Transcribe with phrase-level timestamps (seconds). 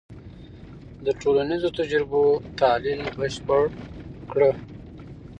[1.05, 2.21] د ټولنیزو تجربو
[2.59, 3.63] تحلیل بشپړ
[4.31, 4.51] کړه.